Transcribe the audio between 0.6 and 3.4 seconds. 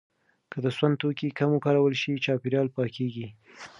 د سون توکي کم وکارول شي، چاپیریال پاکېږي.